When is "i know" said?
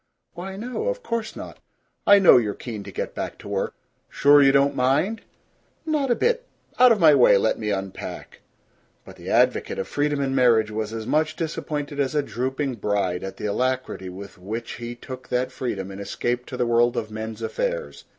2.07-2.37